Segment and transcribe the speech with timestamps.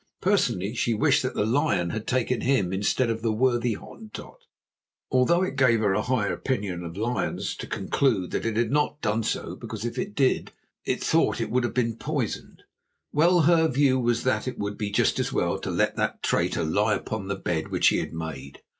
[0.19, 4.47] Personally, she wished that the lion had taken him instead of the worthy Hottentot,
[5.11, 8.99] although it gave her a higher opinion of lions to conclude that it had not
[9.03, 10.53] done so, because if it did
[10.85, 12.63] it thought it would have been poisoned.
[13.13, 16.63] Well, her view was that it would be just as well to let that traitor
[16.63, 18.63] lie upon the bed which he had made.